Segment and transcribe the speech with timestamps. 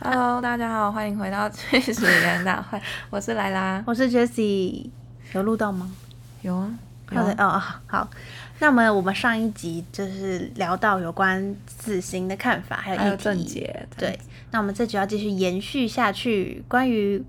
[0.00, 4.86] Hello，大家好，欢迎回到去死人大会，我是莱拉，我是 Jessie，
[5.32, 5.90] 有录到吗？
[6.42, 6.70] 有啊，
[7.10, 7.80] 有好的啊，哦，好。
[7.86, 8.10] 好。
[8.58, 14.18] 那么我们上一集就是聊到有关死刑的看法，还有还有议题正解，对，
[14.50, 17.22] 那我们这集要继续延续下去，关于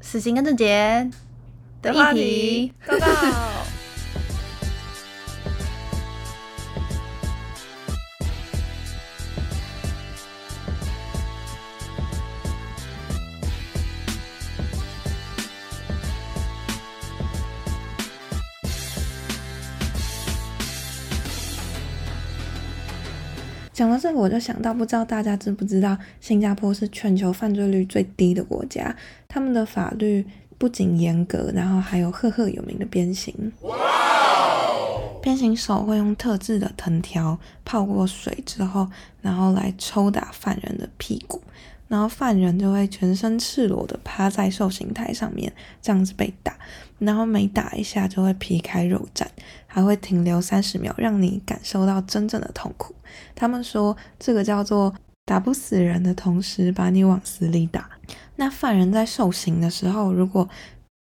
[0.00, 1.10] 死刑跟正解
[1.82, 2.72] 的议题
[23.74, 28.94] 讲到这个，我就想到，不知道大家知不知道，新加坡是全球犯罪率最低的国家，
[29.26, 30.24] 他们的法律
[30.56, 33.52] 不仅严格，然后还有赫赫有名的鞭刑。
[35.20, 38.88] 鞭刑手会用特制的藤条泡过水之后，
[39.20, 41.42] 然后来抽打犯人的屁股，
[41.94, 46.52] 然后犯人就会全身赤裸的趴在受刑台上面，这样子被打，
[46.98, 49.24] 然后每打一下就会皮开肉绽，
[49.68, 52.92] 还会停留三十秒，让你感受到真正的痛苦。
[53.36, 54.92] 他们说这个叫做
[55.24, 57.88] 打不死人的同时把你往死里打。
[58.34, 60.48] 那犯人在受刑的时候，如果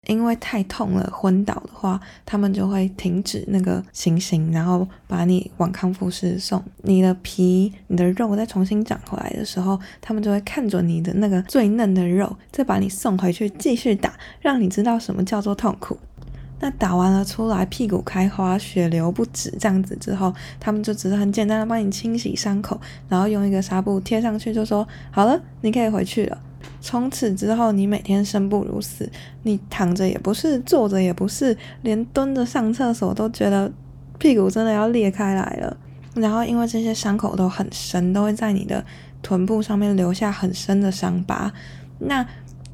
[0.09, 6.63] 因为太痛了昏倒的话，他们就会停止那个行刑，然后把你往康复室送。
[6.81, 15.95] 你的皮、你的肉再重新长回来的时候，他们就会看准你的那个最嫩的肉，再把你送回去继续打，让你知道什么叫做痛苦。
[16.59, 26.37] 那打完了出来，屁股开花，血流不止，这样子之后，他们就只是很简单的帮你清洗伤口，然后用一个纱布贴上去，就说好了，你可以回去了。
[26.81, 29.09] 从此之后，你每天生不如死，
[29.43, 33.71] 你躺着也不是，坐着也不是，连蹲着上厕所都觉得
[34.17, 35.77] 屁股真的要裂开来了。
[36.15, 38.83] 然后因为这些伤口都很深，都会在你的
[39.21, 41.51] 臀部上面留下很深的伤疤。
[41.99, 42.25] 那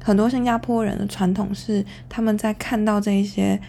[0.02, 3.60] 很多新加坡人的传统是，他们在看到这些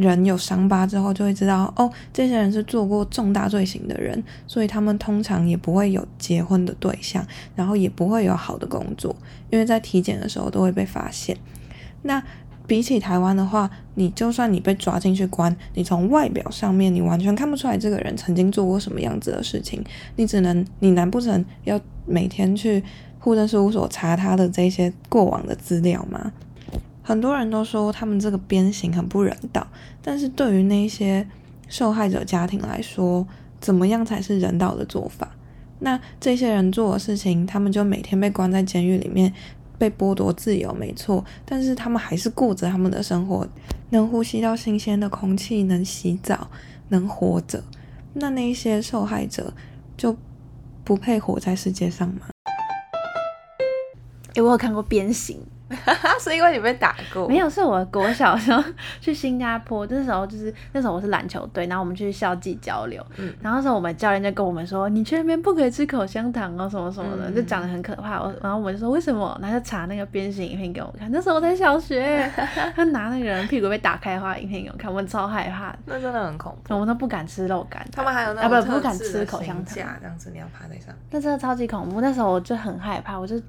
[0.00, 7.24] 人有伤疤之后，就会知道哦，这些人是做过重大罪行的人，所以他们通常也不会有结婚的对象，
[7.54, 9.14] 然后也不会有好的工作，
[9.50, 11.36] 因为在体检的时候都会被发现。
[12.02, 12.22] 那
[12.66, 19.84] 比起台湾的话，你就算你被抓进去关，你从外表上面你完全看不出来这个人曾经做过什么样子的事情，
[20.16, 22.82] 你只能你难不成要每天去
[23.18, 26.32] 户政事务所查他的这些过往的资料吗？
[27.10, 29.66] 很多人都说他们这个鞭刑很不人道，
[30.00, 31.26] 但是对于那些
[31.68, 33.26] 受害者家庭来说，
[33.60, 35.28] 怎么样才是人道的做法？
[35.80, 39.34] 那这些人做的事情，他们就每天被关在监狱里面，
[39.76, 43.44] 被剥夺自由，没错，但是他们还是过着他们的生活，
[43.88, 46.48] 能呼吸到新鲜的空气，能洗澡，
[46.90, 47.64] 能活着。
[48.12, 49.52] 那那些受害者
[49.96, 50.16] 就
[50.84, 52.28] 不配活在世界上吗？
[54.34, 55.40] 诶，我有看过鞭刑，
[56.20, 57.28] 是因为你被打过？
[57.28, 58.62] 没有，是我国小的时候
[59.00, 63.32] 去新加坡，那时候就是那时候我是篮球队，然后我们去校际交流，嗯。
[63.40, 67.34] 然后那时候我们教练就跟我们说，你去那边不可以吃口香糖哦，什么什么的，嗯。
[67.34, 68.20] 就讲的很可怕。
[68.20, 72.28] 我然后我们就说为什么，然后就查那个鞭刑影片给我看，那时候我在小学，
[72.74, 76.74] 他拿那个人屁股被打开花影片给我看，我们超害怕，那真的很恐怖。
[76.74, 79.74] 我们都不敢吃肉干，他们还有那啊不不敢吃口香糖。
[79.74, 80.94] 这样子你要趴在上。
[81.10, 82.00] 那真的超级恐怖。
[82.00, 83.40] 那时候我就很害怕，我就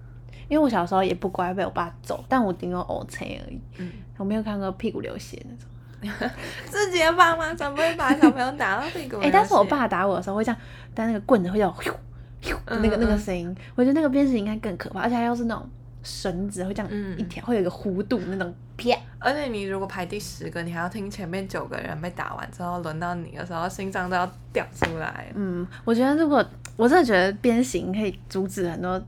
[0.51, 6.29] 因为我小时候也不乖，被我爸揍，但我顶多呕车而已，嗯，我没有看过屁股流血那种。
[6.69, 9.17] 自己的爸妈怎么会把小朋友打到屁股？
[9.22, 10.62] 哎、但是我爸打我的时候会这样，
[10.94, 11.94] 但那个棍子会叫咻
[12.41, 15.66] 咻的那个、那个声音，我觉得那个鞭刑应该更可怕，而且还要是那种
[16.03, 18.89] 绳子会这样嗯一条，会有一个弧度那种啪。
[19.19, 25.31] 而且你如果排第十个，你还要听前面九个人被打完之后，轮到你的时候，心脏都要掉出来。
[25.35, 26.44] 嗯，我觉得如果
[26.75, 29.00] 我真的觉得鞭刑可以阻止很多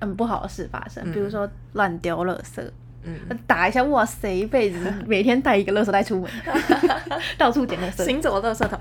[0.00, 2.62] 很不好的事发生，嗯比如说乱丢垃圾。
[3.04, 3.16] 嗯，
[3.46, 4.28] 打一下，哇塞！
[4.40, 6.30] 一辈子每天带一个垃圾袋出门，
[7.38, 8.78] 到处捡垃圾，行走垃圾桶。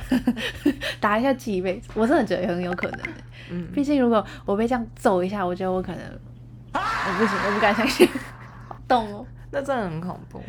[1.00, 3.10] 打一下记一辈子，我真的觉得很有可能的。
[3.52, 6.02] 嗯，毕竟如果我被这样揍一下，我觉得我可能
[6.74, 8.08] 我不行，我不敢相信，
[8.68, 9.26] 好痛哦。
[9.52, 10.42] 那真的很恐怖。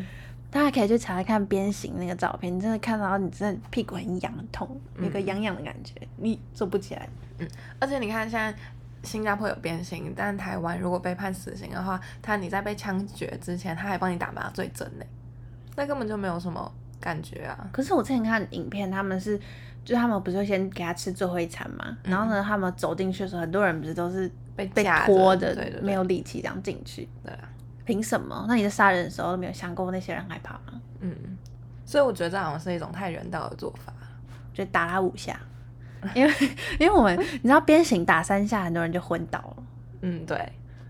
[0.51, 7.07] 大家可以去查看鞭刑那个照片，你真的看到你真的屁股很痒很痛，有个痒痒的感觉，你坐不起来。
[7.39, 7.47] 嗯
[7.79, 8.53] 而且你看，现在
[9.03, 15.05] 新加坡有鞭刑，但台湾如果被判死刑的话，他你在被枪决之前，他还帮你打麻醉针呢，
[15.77, 17.69] 那根本就没有什么感觉啊。
[17.73, 19.41] 可是我之前看影片，他们是，
[19.85, 27.49] 就他们不是会先给他吃最后一餐嘛，然后呢，他们走进去的时候，很多人不是都是被被拖的，对对对没有力气这样进去，对啊，
[27.85, 28.45] 凭什么？
[28.49, 30.81] 那你在杀人的时候都没有想过那些人害怕吗？
[31.01, 31.15] 嗯，
[31.85, 33.93] 所以我觉得这好像是一种太人道的做法。
[34.55, 35.39] 就打他五下，
[36.15, 36.33] 因为
[36.79, 39.57] 因为我们你知道鞭刑打三下，很多人就昏倒了。
[40.03, 40.37] 嗯，对，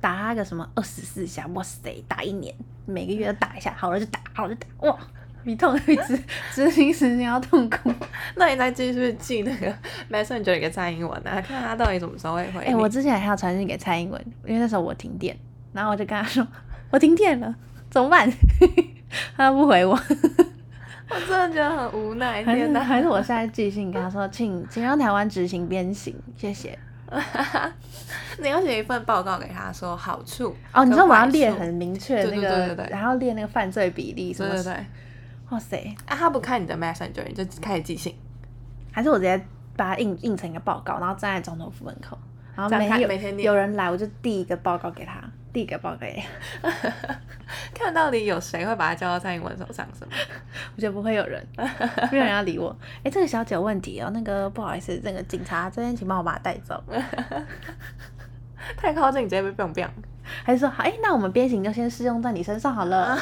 [0.00, 2.54] 打他个什么二十四下，哇塞，打一年，
[2.86, 4.98] 每个月都打一下，好了就打，好了就打，哇，
[5.44, 6.18] 比痛比执
[6.52, 7.92] 执行时间要痛苦。
[8.36, 9.74] 那你再继续寄那个
[10.10, 12.74] Messenger 给蔡英文啊，看他到底什么时候会回哎、你。
[12.74, 15.34] 我之前还要传信给蔡英文，因为那时候我停电，
[15.72, 16.46] 然后我就跟他说
[16.90, 17.54] 我停电了，
[17.90, 18.30] 怎么办？
[19.38, 19.98] 他不回我，
[21.10, 22.80] 我真的觉得很无奈，还是天哪！
[22.80, 26.78] 还是我现在寄信跟他说， 请请让台湾执行鞭刑，谢谢。
[28.38, 34.62] 你要写一份报告给他说好处哦，你说我要列很明确对那个，对对对对然后列那个犯罪比例什么，对。
[34.62, 34.86] 对对，
[35.48, 38.14] 哇塞，啊，他不看你的 Messenger，你就开始寄信，
[38.92, 39.42] 还是我直接
[39.74, 42.18] 把它印印成一个报告，然后站在总统府门口，
[42.54, 45.18] 然后每天有每天有人来，我就递一个报告给他，
[45.52, 46.22] 递一个报告给
[46.62, 46.70] 他，
[47.74, 50.12] 看到底有谁会把它交到蔡英文手上，是吗？
[50.76, 51.44] 我觉得不会有人，
[52.10, 52.76] 没有人要理我。
[53.02, 56.82] 哎、这个小姐有问题哦，那个不好意思，那个警察这边请帮我把它带走，
[58.76, 59.90] 太靠近，你直接被 biang biang。
[60.44, 63.18] 还是说好，哎、那我们鞭刑就先试用在你身上好了。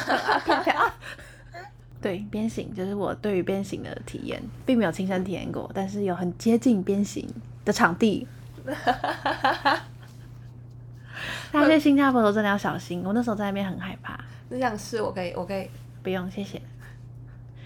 [2.01, 7.27] 对，鞭刑就是我对于鞭刑的体验，并没有亲身体验过，但是有很接近鞭刑
[7.63, 8.27] 的场地。
[11.61, 14.19] 大家去新加坡的时候真的要小心，我那时候在那边很害怕。
[14.49, 15.69] 那样是我可以，我可以，
[16.03, 16.61] 不用，谢谢。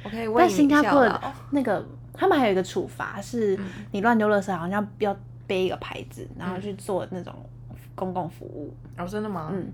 [0.03, 3.59] 我可以为但你新加坡的那个，他们还有一个处罚是，
[3.91, 5.15] 你乱丢垃圾，好像要
[5.45, 7.33] 背一个牌子，然后去做那种
[7.93, 8.73] 公共服务。
[8.97, 9.49] 哦，真的吗？
[9.53, 9.71] 嗯，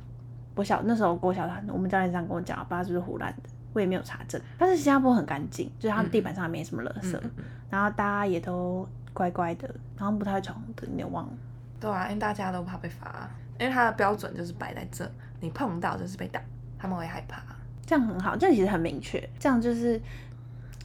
[0.56, 4.42] 我小那时候我小，我们教练这样跟我讲，不知道是不是胡乱的，我也没有查证。
[4.58, 11.32] 但是新加坡很干净，就是它地板上没什么垃圾，嗯嗯然后大家也都乖乖的，然后不太闯的，你有忘了？
[11.80, 15.10] 对啊，因为大家都怕被罚，因为它的标准就是摆在这，
[15.40, 16.40] 你碰到就是被打，
[16.78, 17.42] 他们会害怕。
[17.86, 20.02] 这样很好，这样其实很明确，这样就是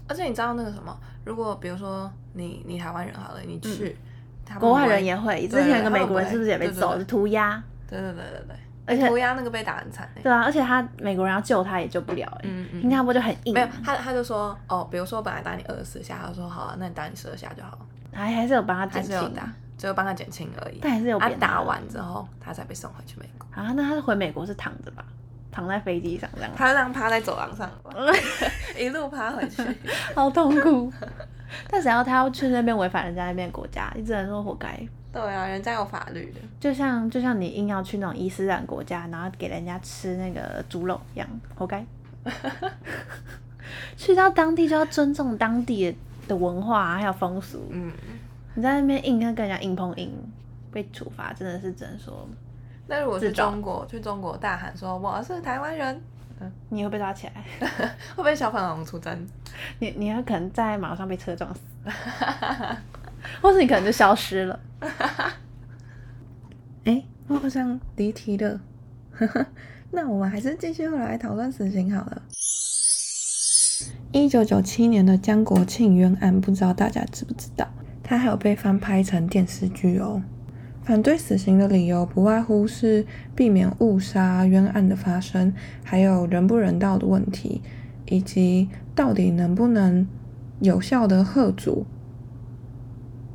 [0.09, 3.97] 而且你知道那个什么，如果比如说你你台湾人好了，你去，
[4.61, 5.49] 国外人也会。
[5.49, 6.97] 之前有个美国人是不是也被揍？
[7.05, 7.63] 涂鸦。
[7.89, 17.79] 对对对对对，而且涂鸦那个被打很惨欸对啊，而且他美国人要救他也救不了哎、嗯嗯新加坡就很硬，没有，他他就说哦，比如说本来打你二十四下，他说好啊，那你打你十二下就好，
[18.13, 19.53] 还还是有帮他还减轻，是有打，
[19.83, 20.79] 只有帮他减轻而已。
[20.81, 23.45] 但还是有他扁打完之后，他才被送回去美国。
[23.61, 23.73] 啊。
[23.75, 25.05] 那他回美国是躺着吧？
[25.51, 27.69] 躺在飞机上这样，他就这样趴在走廊上，
[28.79, 29.61] 一路趴回去。
[30.15, 30.93] 好痛苦。
[31.69, 34.69] 但只要他要去那边违反人家那边的国家，你只能说活该。
[35.13, 36.41] 对啊，人家有法律的。
[36.61, 41.85] 就像就像你硬要去那种伊斯兰国家，然后给人家吃那个猪肉一样，活该。
[43.97, 47.67] 去到当地就要尊重当地的的文化、啊、还有风俗。
[47.71, 47.93] 嗯，
[48.55, 50.13] 你在那边硬跟人家硬碰硬，
[50.71, 52.29] 被处罚真的是只能说
[52.87, 56.01] 那如果去中国，去中国大喊说我是台湾人，
[56.69, 57.45] 你会被抓起来，
[58.15, 59.27] 会不会小粉红出征？
[59.79, 61.61] 你你要可能在马路上被车撞死，
[63.41, 64.61] 或是你可能就消失了。
[66.85, 68.61] 哎，我好像离题了。
[69.93, 72.23] 那我们还是继续来讨论死刑好了。
[74.11, 77.69] 一九九七年的江国庆冤案，不知道大家知不知道？
[78.13, 80.23] 它还有被翻拍成电视剧哦。
[80.83, 87.63] 反对死刑的理由不外乎是避免误杀、冤案的发生，还有人不人道的问题，
[88.05, 90.07] 以及到底能不能
[90.61, 91.87] 有效的遏阻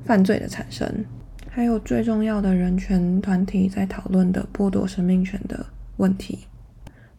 [0.05, 1.05] 犯罪的产生。
[1.49, 5.65] 还有最重要的人权团体在讨论的剥夺生命权的
[5.95, 6.45] 问题。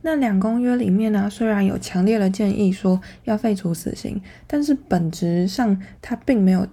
[0.02, 6.64] 那两公约里面呢、虽然有强烈的建议说要废除死刑，但是本质上它并没有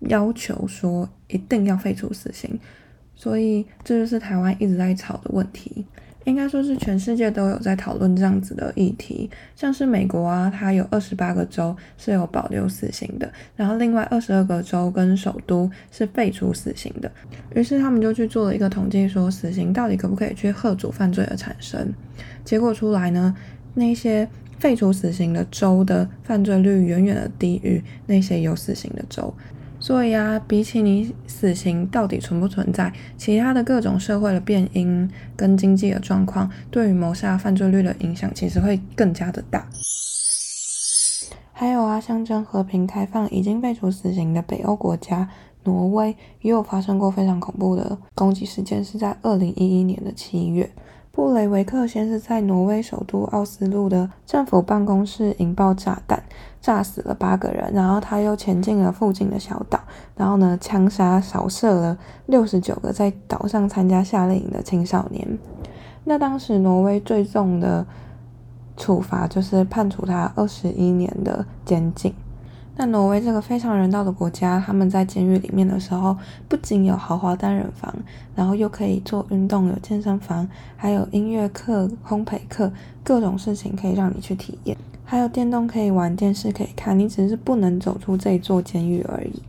[0.00, 2.58] 要求说一定要废除死刑，
[3.14, 5.86] 所以这就是台湾一直在吵的问题。
[6.24, 17.10] 应该说是全世界都有在讨论这样子的议题，像是美国啊，它有二十八个州是有保留死刑的，然后另外二十二个州跟首都是废除死刑的。
[17.54, 21.94] 于是他们就去做了一个统计，说死刑到底可不可以去遏阻犯罪的产生？
[22.44, 23.34] 结果出来呢，
[23.72, 24.28] 那些
[24.58, 29.32] 废除死刑的州的犯罪率远远的低于那些有死刑的州。
[29.80, 39.66] 所以啊，比起你死刑到底存不存在，其他的各种社会的变因跟经济的状况，对于谋杀犯罪率的影响，其实会更加的大。
[41.52, 45.28] 还有啊，象征和平开放、已经废除死刑的北欧国家
[45.64, 50.70] 挪威，也有发生过非常恐怖的攻击事件，是在二零一一年的七月。
[51.18, 56.22] 布雷维克先是在挪威首都奥斯陆的政府办公室引爆炸弹，
[56.60, 59.80] 炸死了八个人，然后他又潜进了附近的小岛，
[60.14, 65.36] 然后呢枪杀扫射了六十九个在岛上参加夏令营的青少年。
[66.04, 67.84] 那当时挪威最重的
[68.76, 72.14] 处罚就是判处他二十一年的监禁。
[72.80, 76.16] 那挪威这个非常人道的国家，他们在监狱里面的时候，
[76.48, 77.92] 不仅有豪华单人房，
[78.36, 89.42] 然后又可以做运动，有健身房，还有音乐课、烘焙课，各种事情可以让你去体验，还有电动可以玩，电视可以看，你只是不能走出这座监狱而已。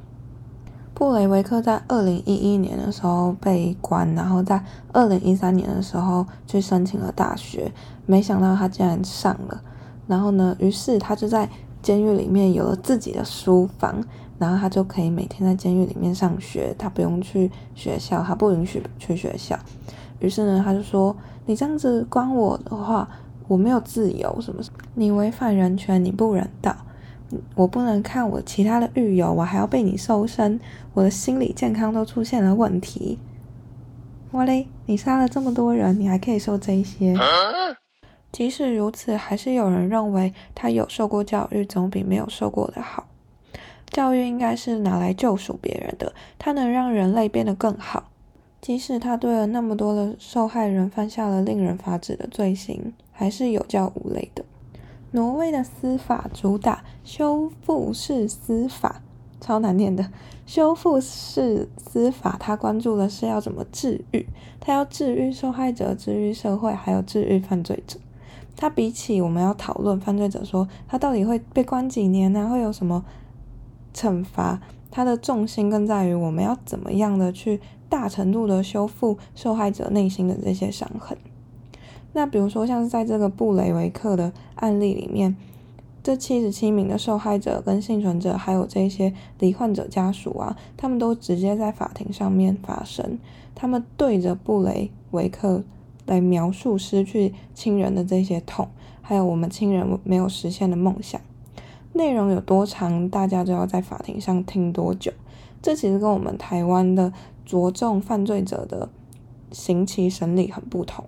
[0.95, 7.71] 布雷维克在二零一一年的时候被关，然后在二零一三年的时候去申请了大学，
[8.07, 9.61] 没想到他竟然上了，
[10.07, 11.47] 然后呢，于是他就在。
[11.81, 14.03] 监狱里面有了自己的书房，
[14.37, 19.57] 然后他就可以每天在监狱里面上学，他不用去学校，他不允许去学校。
[20.19, 21.15] 于是呢，他就说
[21.47, 23.07] ：“你这样子关我的话，
[23.47, 24.61] 我没有自由，什么？
[24.95, 26.75] 你违反人权，你不人道，
[27.55, 30.59] 我不能看我其他的狱友，我还要被你搜身，
[30.93, 33.17] 我的心理健康都出现了问题。
[34.31, 37.15] 哇嘞，你杀了这么多人，你还可以受这些？”
[38.31, 43.07] 即使如此，还是有人认为他有受过教育，总比没有受过的好。
[43.87, 48.11] 教育应该是拿来救赎别人的，它能让人类变得更好。
[48.61, 54.45] 即使他对了那么多的受害人犯下了令人发指的罪行，还是有教无类的。
[55.11, 59.01] 挪威的司法主打修复式司法，
[59.41, 60.11] 超难念的
[60.45, 64.27] 修复式司法，他关注的是要怎么治愈，
[64.59, 67.97] 他要治愈受害者，治愈社会，还有治愈犯罪者。
[68.61, 72.49] 他比起我们要讨论犯罪者说他到底会被关几年呢？
[72.49, 73.05] 会有什么
[73.93, 74.59] 惩罚？
[74.91, 81.17] 他的重心更在于我们要怎么样的去大程度的修复受害者内心的这些伤痕。
[82.11, 85.37] 那比如说像是在这个布雷维克的案例里面，
[86.03, 93.17] 这七十七名的受害者跟幸存者，还有这些罹患者家属啊，他们都直接在法庭上面发声，
[93.55, 95.63] 他们对着布雷维克。
[96.09, 98.67] 来描述失去亲人的这些痛，
[98.99, 101.21] 还有我们亲人没有实现的梦想。
[101.93, 105.11] 内容有多长，大家就要在法庭上听多久。
[105.61, 107.13] 这其实跟我们台湾的
[107.45, 108.89] 着重犯罪者的
[109.51, 111.05] 刑期审理很不同。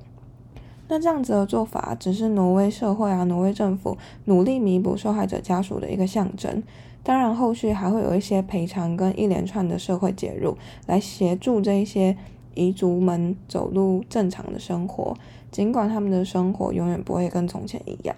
[0.87, 6.61] 那这样子的做法，只是挪威社会啊，挪威政府努力弥补受害者家属的一个象征。
[7.01, 10.55] 当然，后续还会有一些赔偿跟一连串的社会介入，
[10.85, 12.15] 来协助这一些。
[12.55, 15.15] 彝族们走入正常的生活，
[15.51, 18.15] 尽管他们的生活永远不会跟从前一样。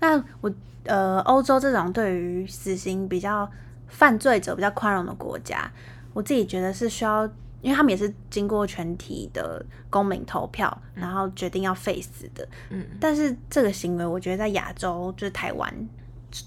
[0.00, 0.52] 那我
[0.84, 3.48] 呃，欧洲这种对于死刑比较
[3.86, 5.70] 犯罪者比较宽容的国家，
[6.12, 7.24] 我自己觉得是需要，
[7.60, 12.48] 因为他们也是经过全体的公民投票，然后决定要废死的。
[12.70, 15.72] 嗯，但是这个行为，我觉得在亚洲，就是台湾，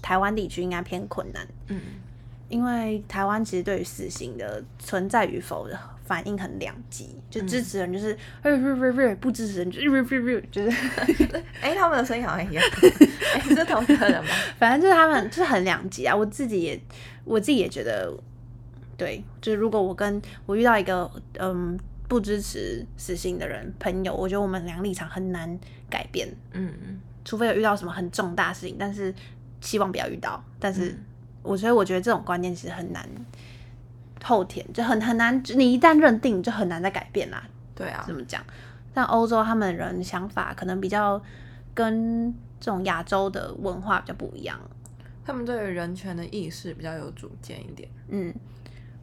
[0.02, 1.48] 台湾地区应该偏困难。
[1.68, 1.80] 嗯，
[2.50, 5.78] 因为台湾其实对于死刑的存在与否的。
[6.06, 8.16] 反应很两极，就支持人就是
[9.20, 10.76] 不支持人就是就是，
[11.60, 12.64] 哎，他们的声音好像一样，
[13.34, 14.30] 哎，是同一个人吗？
[14.56, 16.14] 反正就是他们就是很两极啊。
[16.14, 16.80] 我自己也
[17.24, 18.16] 我自己也觉得，
[18.96, 21.10] 对，就是如果我跟我遇到一个
[21.40, 21.76] 嗯
[22.08, 25.58] 不支持死刑的人朋友，我觉得我们两立场很难
[25.90, 29.12] 改变，嗯嗯，除非有遇到什么很重大事情，但是
[29.60, 30.40] 希望不要遇到。
[30.60, 30.96] 但是
[31.42, 33.04] 我所以我觉得这种观念其实很难。
[34.22, 37.42] 后天就很很难，你一旦认定就很难再改变啦。
[37.74, 38.42] 对啊，怎么讲？
[38.94, 41.20] 但欧洲他们人想法可能比较
[41.74, 44.58] 跟这种亚洲的文化比较不一样，
[45.24, 47.86] 他们对于人权的意识比较有主见一点。
[48.08, 48.34] 嗯，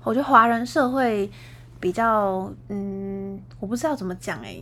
[0.03, 1.31] 我觉得华人社会
[1.79, 4.59] 比较，嗯，我不知道怎么讲哎，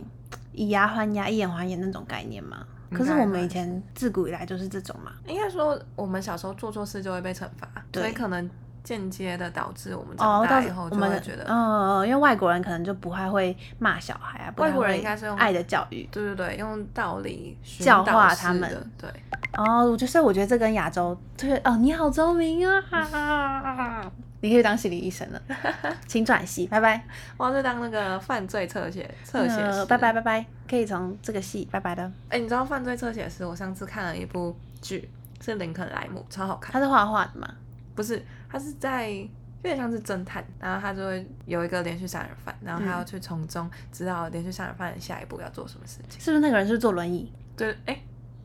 [0.52, 2.66] 以牙还牙，以眼还眼那种概念嘛。
[2.92, 5.12] 可是我们以前自古以来就是这种嘛。
[5.26, 8.50] 应该说，我们小时候做错事就会被惩罚，所以可能。
[8.84, 19.08] 间接的导致我们长大以后就会觉得，嗯，因为外国人可能就不太会骂小孩啊，外国人应该是用爱的教育，对对对，用道理教化他们，对。
[19.56, 24.10] 哦，我就是，我觉得这跟亚洲，对哦，你好聪明啊，
[24.40, 25.40] 你可以当心理医生了，
[26.08, 27.04] 请转系，拜拜。
[27.36, 32.10] 我要当那个犯罪侧写侧写师，拜拜拜拜，可以从这个系拜拜的。
[32.30, 33.44] 哎，你知道犯罪侧写师？
[33.44, 35.08] 我上次看了一部剧，
[35.40, 36.72] 是林肯莱姆，超好看。
[36.72, 37.46] 他是画画的吗？
[37.94, 39.28] 不是，他是在有
[39.62, 46.20] 点像是侦探，然后他就会有一个连续杀人犯，然后他要去从中知道连续杀人犯的下一步要做什么事情。
[46.20, 47.32] 是不是那个人是坐轮椅？
[47.56, 47.96] 对，哎，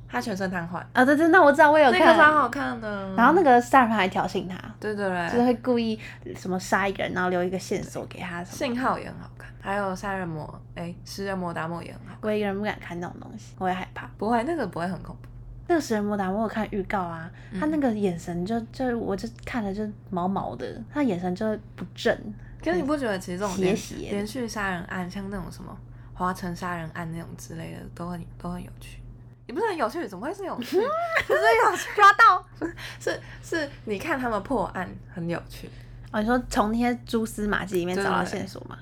[0.08, 1.04] 他全身瘫痪啊！
[1.04, 3.16] 对对，那我知道，我有看，那个超好看的。
[3.16, 6.00] 然后那个杀人犯还挑衅他，对对对，就是会故意
[6.36, 8.44] 什么杀一个人，然后留一个线索给他。
[8.44, 12.18] 信号也很好看，还有杀人魔，哎，食人魔达摩也很好。
[12.22, 14.08] 我一个人不敢看那种东西，我也害怕。
[14.18, 15.27] 不会，那个不会很恐怖。
[15.68, 21.46] 那个食人魔达，我有看预告啊，他那个眼神就就我就看着就毛毛的，他眼神就
[21.76, 22.18] 不正。
[22.64, 23.78] 可是你不觉得其实这种连
[24.10, 25.78] 连续杀人案，像那种什么
[26.14, 29.00] 华城杀人案那种之类的，都很都很有趣。
[29.46, 30.78] 也不是很有趣，怎么会是有趣？
[31.28, 32.46] 不是有趣， 抓到。
[33.00, 35.70] 是是，你看他们破案很有趣。
[36.12, 38.78] 哦，你说从那些蛛丝马迹里面找到线索吗？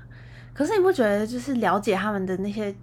[0.53, 2.73] 可是你不觉得就是了解他们的那些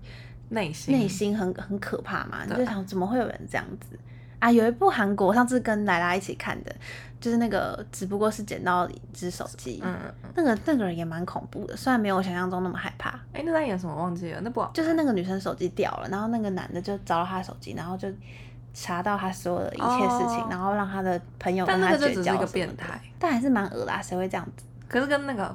[0.52, 2.44] 内心内心很很可怕嘛？
[2.46, 3.98] 你就想怎么会有人这样子
[4.38, 4.50] 啊？
[4.50, 6.74] 有一部韩国，我上次跟莱拉一起看的，
[7.20, 9.96] 就是那个只不过是捡到一只手机，嗯。
[10.34, 13.10] 那个那个人也蛮恐怖的，虽然没有我想象中那么害怕。
[13.32, 14.40] 哎、那在演什么忘记了？
[14.40, 14.70] 那不好。
[14.72, 18.08] 就是那个女生手机掉了，然后那个男的就找到她的手机，然后就
[18.74, 24.64] 查到他所有的一切事情，哦然后让他的朋友跟她但那个就绝交只是一个变态，但还是蛮恶的、啊，谁会这样子？
[24.88, 25.54] 可是跟那个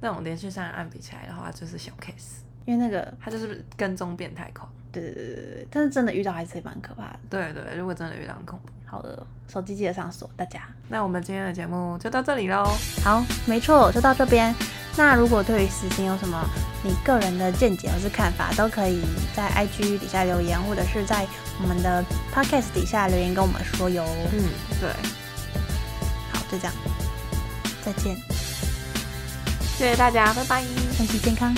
[0.00, 4.70] 那种连续杀人案比起来的话，就是小 case，因为那个，他就是跟踪变态狂。
[4.92, 8.70] 对对对对对，但是真的遇到还是蛮可怕的，对对，如果真的遇到很恐怖。
[8.86, 10.62] 好恶哦、手机记得上锁，大家。
[10.88, 12.64] 那我们今天的节目就到这里喽。
[13.04, 14.52] 好，没错，就到这边。
[14.96, 16.44] 那如果对于死刑有什么
[16.82, 19.00] 你个人的见解或是看法，都可以
[19.32, 21.24] 在 IG 底下留言，或者是在
[21.62, 24.04] 我们的 Podcast 底下留言跟我们说哟。
[24.32, 24.42] 嗯，
[24.80, 24.90] 对，
[26.32, 26.74] 好，就这样，
[27.84, 28.16] 再见，
[29.78, 30.64] 谢谢大家，拜拜。
[30.96, 31.54] 身体健康。